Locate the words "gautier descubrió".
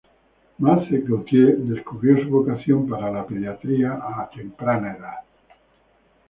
1.07-2.17